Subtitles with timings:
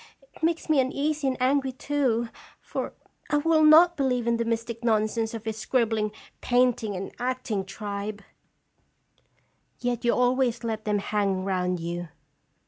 [0.33, 2.93] It makes me un easy, and angry, too; for
[3.29, 7.11] I will not believe in the * mystic* nonsense of his scribbling, paint ing, and
[7.19, 9.23] acting tribe." Bender.
[9.77, 12.07] 77" Yet you always let them hang round you."